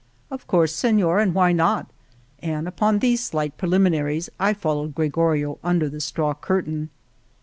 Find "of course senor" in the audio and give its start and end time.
0.31-1.19